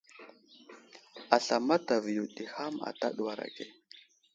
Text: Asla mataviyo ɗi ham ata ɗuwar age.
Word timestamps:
Asla 1.37 1.55
mataviyo 1.69 2.23
ɗi 2.35 2.43
ham 2.55 2.75
ata 2.89 3.07
ɗuwar 3.17 3.39
age. 3.45 3.65